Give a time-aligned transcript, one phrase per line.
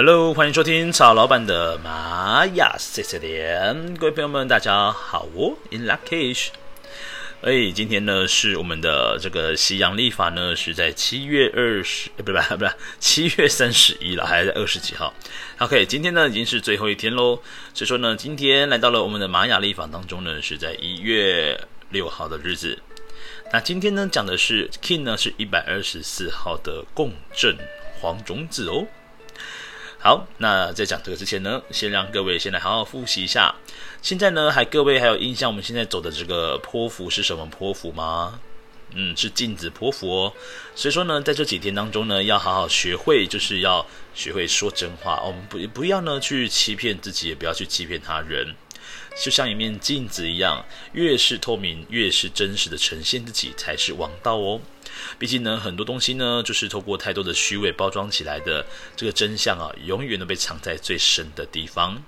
[0.00, 6.50] Hello，欢迎收听曹老板的玛雅 C C 点，各位朋友们，大家好哦，In Lak'ech。
[7.42, 12.66] 哎，今天呢是我们的这个西洋历法呢是在七月二十，不是不不，
[13.00, 15.12] 七月三十一了，还是在二十几号
[15.58, 17.42] ？OK，今天呢已经是最后一天喽，
[17.74, 21.60] 所以说呢，今天来到了我们的玛雅历法当中呢，是在一月
[21.90, 22.78] 六号的日子。
[23.52, 27.56] 那今天呢讲的是 King 呢是一百二十四号的共振
[28.00, 28.86] 黄种子哦。
[30.00, 33.52] 好，那在讲这个之前呢，先让各位先来好好复习一下。
[34.00, 38.38] 现在呢，还各位还有印象我们现在走的这个坡幅是什么坡幅吗？
[38.94, 40.32] 嗯，是镜子波符哦。
[40.74, 45.20] 所以说呢，在这几天当中呢，要好好学会，就是要学会说真话。
[45.24, 48.54] 我们不不要呢去欺骗自己，也不要去欺骗他人。
[49.20, 54.60] 就像一面镜子一样，越是透明，越是真实的呈现自己，才是王道哦。
[55.18, 58.64] 毕竟呢，很多东西呢，就是透过太多的虚伪包装起来的。
[58.96, 62.02] 这个真相啊，永远都被藏在最深的地方。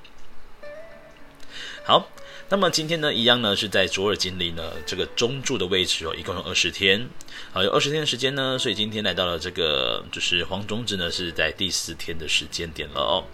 [1.85, 2.09] 好，
[2.53, 7.09] 那么今天呢，一样呢，是在卓尔金历呢这个中柱的位置哦，一共有二十天，
[7.53, 13.25] 好，有二十天的时间呢，所以今天来到了这个就是黄种子呢，是在第四天的时间点了哦。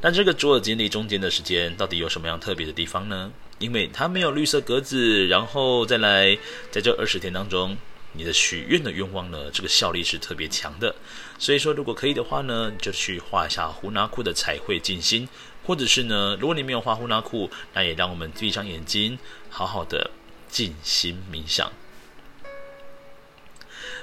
[0.00, 3.30] 那这个卓尔金历中间的时间到底有什么样特别的地方呢？
[3.58, 6.38] 因为它没有绿色格子，然后再来
[6.70, 7.76] 在这二十天当中。
[8.16, 10.94] 你的许愿的愿望呢，这个效力是特别强的，
[11.38, 15.28] 所以说如果可以的话呢，就去画一下胡纳库的彩绘静心，
[15.64, 19.18] 或者是呢，如果你没有画胡纳库，那也让我们闭上眼睛，
[19.50, 20.10] 好好的
[20.48, 21.70] 静心冥想。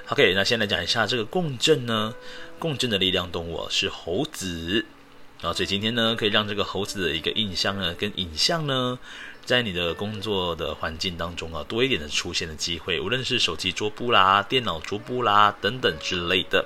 [0.08, 2.14] OK，那先来讲一下这个共振呢，
[2.58, 4.84] 共振的力量动物是猴子，
[5.44, 8.98] 然后所以今天呢，可以让这个猴子的一个印象呢，跟影像呢。
[9.44, 16.64] 在你的工作的环境当中啊，多一点的出现的机会，无论是手机桌布啦、电脑桌布啦等等之类的。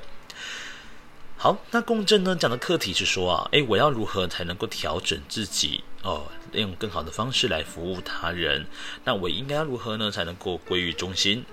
[1.37, 8.65] 好，那共振呢讲的课题是说啊，诶，我要如何才能够调整自己哦，用更好的方式来服务他人？
[9.03, 11.45] 那我应该要如何呢才能够归于中心？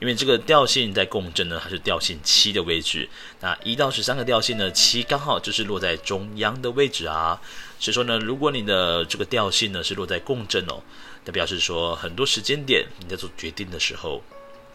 [0.00, 3.08] 因为这个调性在共振呢，它是调性七的位置。
[3.40, 7.40] 那一到十三个调性呢，七刚好就是落在中央的位置啊。
[7.78, 10.82] 所以说呢，如果你的这个调性呢是落在共振哦，
[11.24, 14.22] 那表示说很多时间点你在做决定的时候，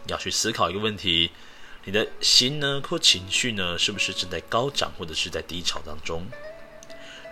[0.07, 1.31] 要去思考一个问题：
[1.85, 6.25] 你的心呢或情绪呢是不是正在高涨或者是在低潮当中？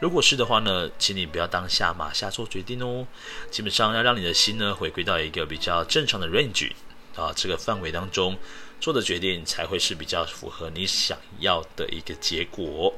[0.01, 3.05] 如果是的话呢，请你不要当下马下做决定哦。
[3.51, 6.71] 基本上要让你的心呢回归到一个比较正常的 range。
[7.19, 8.37] 啊，这个范围当中
[8.79, 12.93] 做的决定才会是比较符合你想要的一个结果。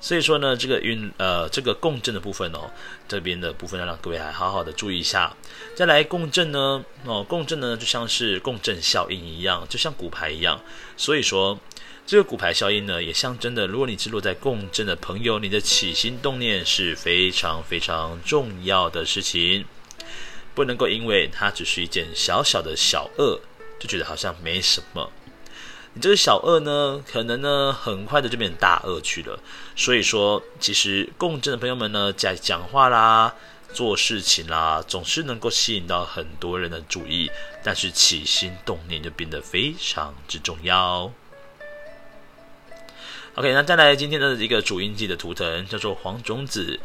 [0.00, 2.68] 所以说呢，这个运呃这个共振的部分哦，
[3.06, 5.32] 这边的部分要让各位还好好的注意一下。
[5.76, 10.60] 再来共振呢，哦共振呢就像是共振效应一样，就像骨牌一样。
[10.96, 11.56] 所以说
[12.04, 19.64] 这个骨牌效应呢，也象征的，如果你是落在共振的朋友，你的起心动念是非常非常重要的事情。
[20.54, 23.40] 不能够因为它只是一件小小的小恶，
[23.78, 25.10] 就觉得好像没什么。
[25.94, 29.38] 你这个小恶呢，可能呢很快的就变大恶去了。
[29.76, 33.34] 所以说，其实共振的朋友们呢，在讲话啦、
[33.74, 37.30] 做事情啦，总是能够吸引到很多人的注意，
[37.62, 41.12] 但是起心动念就变得非常之重要。
[43.34, 46.80] OK，那再来今天的一个主印记的图腾叫做黄种子。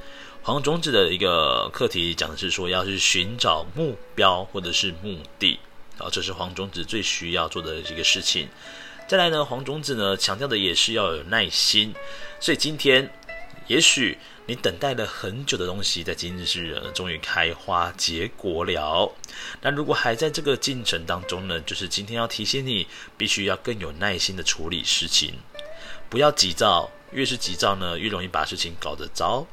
[0.47, 5.59] 黄种子的一个课题讲的是说，要去寻找目标或者是目的，
[5.97, 8.47] 啊，这是黄种子最需要做的一个事情。
[9.09, 11.93] 再来呢，黄种子呢强调的也是要有耐心，
[12.39, 13.13] 所以今天
[13.67, 19.13] 也许你等待了很久的东西，在今日是终于开花结果了。
[19.59, 25.33] 那如果还在这个进程当中呢，就是今天要提醒你，必须要更有耐心的处理事情，
[26.09, 29.45] 不要急躁，越是急躁呢，越容易把事情搞得糟。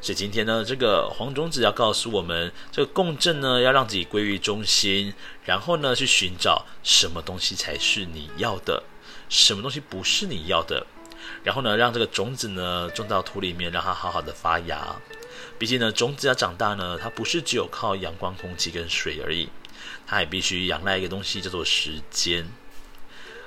[0.00, 5.14] 所以今天呢，这个黄种子要告诉我们，这个共振呢，要让自己归于中心，
[5.44, 8.82] 然后呢，去寻找什么东西才是你要的，
[9.28, 10.86] 什么东西不是你要的，
[11.42, 14.96] 然后呢，让这个种子呢种到土里面，让它好好的发芽。
[15.58, 19.48] 毕竟呢，种子要长大呢，它不是只有靠阳光、空气跟水而已，
[20.06, 22.46] 它还必须仰赖一个东西叫做时间。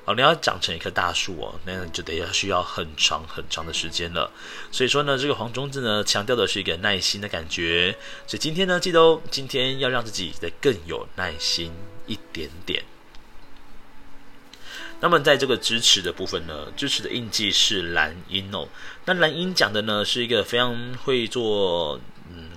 [0.07, 4.31] 哦，你要长成一棵大树哦，那你就得要需要很长很长的时间了。
[4.71, 7.93] 所以说呢，这个黄种子呢，强调的是一个耐心的感觉。
[8.25, 11.73] 所以今天呢，记得哦，今天要让自己再更有耐心
[12.05, 12.85] 一点点。
[15.01, 18.69] 那么在这个支持的部分呢，支持的印记是蓝音哦。
[19.03, 21.99] 那蓝音讲的呢，是一个非常会做。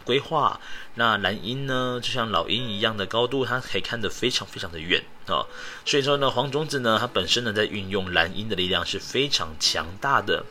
[0.04, 0.60] 规划。
[0.94, 5.46] 那蓝鹰呢，就像老鹰一样的高度，它可以看得非常非常的远啊、哦。
[5.84, 10.44] 所以说呢，黄种子呢，它本身呢，在运用蓝鹰的力量是非常强大的。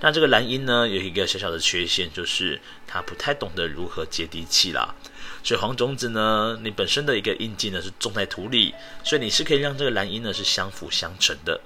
[0.00, 4.94] 那这个蓝鹰呢，有一个小小的缺陷，就是它不太懂得如何接地气啦。
[5.42, 11.60] 所以黄种子呢，你本身的一个印记呢是种在土里，所以你是可以让这个蓝鹰呢是相辅相成的。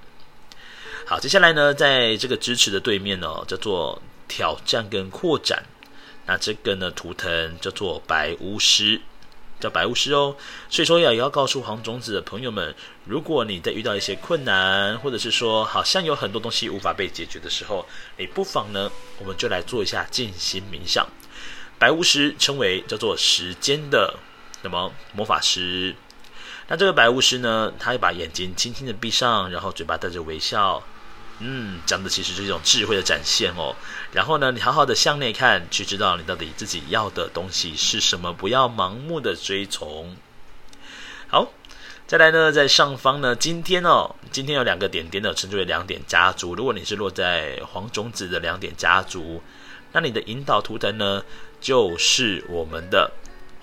[1.07, 5.65] 好，接下来呢，在这个支持的对面哦，叫做挑战跟扩展。
[6.27, 9.01] 那这个呢，图腾叫做白巫师，
[9.59, 10.37] 叫白巫师哦。
[10.69, 12.75] 所以说要也要告诉黄种子的朋友们，
[13.05, 17.87] 如果你在遇到一些困难，或者是说好像有很多东西无法被解决的时候，
[18.17, 21.07] 你不妨呢，我们就来做一下静心冥想。
[21.79, 24.19] 白巫师称为叫做时间的
[24.63, 25.97] 什么魔法师？
[26.69, 30.81] 那这个白巫师呢，他会把眼睛轻轻的闭上，然后嘴巴带着微笑，
[31.41, 33.75] 嗯，讲的其实是一种智慧的展现哦。
[34.13, 40.15] 然后呢，你好好的向内看，去知道你到底自己要的东西是什么，不要盲目的追从。
[41.29, 41.51] 好，
[42.07, 46.55] 再来呢，在上方呢，今天哦，今天有两个点点的，称之为两点家族。
[46.55, 49.43] 如果你是落在黄种子的两点家族，
[49.93, 51.25] 那你的引导图腾呢，
[51.61, 53.13] 就是我们的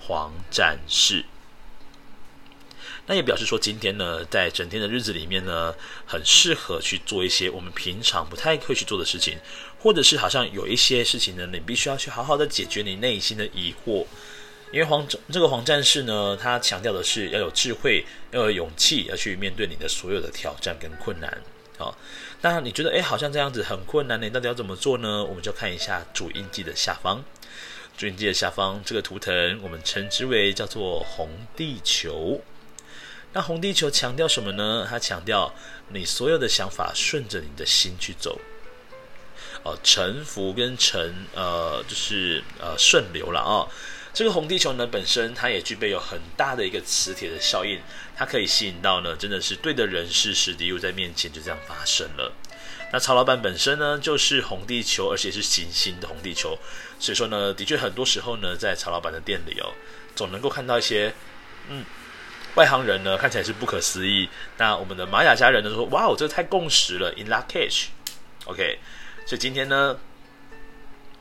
[0.00, 1.24] 黄战士。
[3.08, 5.74] 那也表示说，今天呢，在整天的日子里面呢，
[6.06, 9.38] 很适合去做一些我们平常不太会去做的事情，
[9.80, 14.04] 或者是好像有一些事情呢，你必须要去好好的解决你内心的疑惑。
[14.70, 21.42] 因为黄这个黄战士呢，他强调的是要有智慧，要有勇气，要去面对你的所有的挑战跟困难。
[21.78, 21.96] 好，
[22.42, 25.24] 那你觉得，哎，好像这样子很困难，你到底要怎么做呢？
[25.24, 27.24] 我们就看一下主印记的下方。
[27.96, 32.42] 主印记的下方这个图腾，我们称之为叫做红地球。
[33.38, 34.84] 那红地球强调什么呢？
[34.90, 35.54] 它强调
[35.90, 38.36] 你所有的想法顺着你的心去走，
[39.62, 43.68] 哦，臣服跟臣，呃，就是呃顺流了啊、哦。
[44.12, 47.80] 这个红地球呢，本身它也具备有很大的一个磁铁的效应，
[48.16, 52.32] 它可以吸引到呢，真的是对的人事时地又在面前就这样发生了。
[52.92, 56.58] 那曹老板本身呢，就是红地球，而且是行星的红地球，
[56.98, 59.70] 所以说呢，的确很多时候呢，在曹老板的店里哦，
[60.16, 61.14] 总能够看到一些，
[61.68, 61.84] 嗯，
[62.58, 68.78] 外行人呢看起来是不可思议，那我们的玛雅家人呢说，哇哦，这个太共识了，in luckache，OK
[69.24, 69.96] 所以今天呢。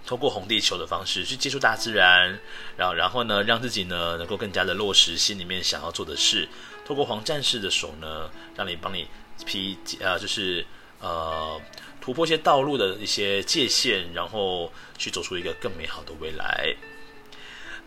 [0.07, 2.39] 通过红地球的方式去接触大自然，
[2.77, 6.47] 然后然后呢，让自己呢能够更加的落实心里面想要做的事。
[6.85, 9.05] 透过黄战士的手呢，让你帮你
[9.45, 10.65] 劈呃，就是
[11.01, 11.61] 呃
[11.99, 16.73] 突破一些道路的一些界限，然后去走出一个更美好的未来。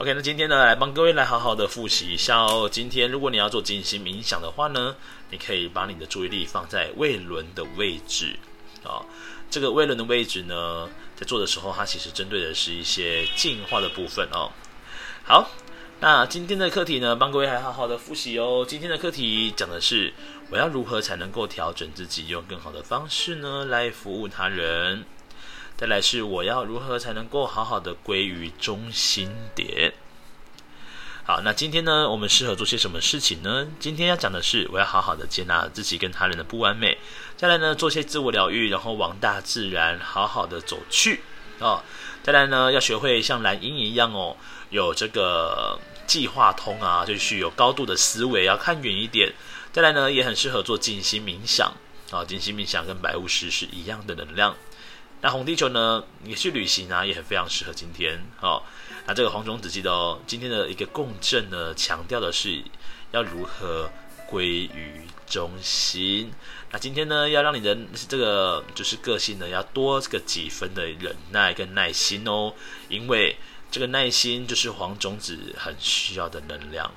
[0.01, 2.67] OK，那今天呢，来帮各位来好好的复习一下哦。
[2.73, 4.97] 今天如果你要做静心冥想的话呢，
[5.29, 8.35] 你可以把你的注意力放在胃轮的位置
[8.83, 9.05] 啊。
[9.51, 14.51] 这个胃轮的位置呢，在做的时候，它其实针对的是一些进化的部分哦。
[15.23, 15.51] 好，
[16.01, 18.65] 那今天的课题呢，帮各位还好好的复习哦。
[18.67, 20.15] 今天的课题讲的是，
[20.49, 25.05] 我要如何才能够调整自己，用更好的方式呢来服务他人。
[25.81, 29.95] 再来是，我要如何才能够好好的归于中心点。
[31.25, 33.67] 好，那今天呢，我们适合做些什么事情呢？
[33.79, 36.99] 今天要讲的是，我要好好的接纳自己跟他人的不完美。
[37.35, 41.23] 再来呢，做些自我疗愈，然后往大自然好好的走去
[41.61, 41.83] 哦。
[42.23, 44.37] 再来呢，要学会像蓝鹰一样哦，
[44.69, 49.33] 有这个计划通啊，就是有高度的思维，要看远一点。
[49.73, 51.73] 再来呢，也很适合做静心冥想
[52.11, 54.55] 啊，静心冥想跟白巫师是一样的能量。
[55.23, 58.63] 那红地球呢，你去旅行啊，也很非常适合今天哦。
[59.07, 62.63] 那这个黄种子记得哦，今天的一个共振呢，强调的是
[63.13, 63.91] 要如何
[64.27, 66.33] 归于中心。
[66.73, 67.77] 那今天呢，要让你的
[68.09, 72.55] 这个就是个性呢，要多这个几分的忍耐跟耐心哦，
[72.89, 73.37] 因为
[73.71, 76.91] 这个耐心就是黄种子很需要的能量。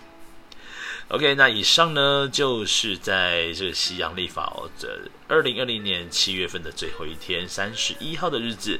[1.10, 8.80] OK，那以上呢，就是在这个西洋历法哦，这二零二零年七月份的最后一天，三十一号的日子。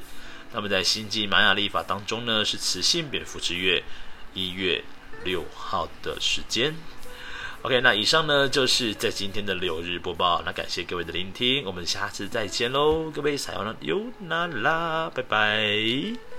[0.54, 3.84] 那么在星际玛雅历法当中呢，是雌性蝙蝠之月
[4.34, 4.84] 一月
[5.24, 6.76] 六号的时间。
[7.62, 10.42] OK，那以上呢，就是在今天的六日播报。
[10.46, 16.33] 那感谢各位的聆听，我们下次再见喽，各位撒由那拉，拜拜。